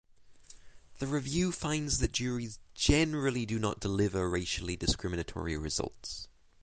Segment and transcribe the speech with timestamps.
[0.97, 6.27] The Review finds that juries generally do not deliver racially discriminatory results.